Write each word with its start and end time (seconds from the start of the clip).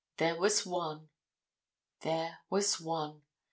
There 0.17 0.35
was 0.35 0.65
one. 0.65 1.09
There 2.01 2.39
was 2.49 2.79
one. 2.79 3.21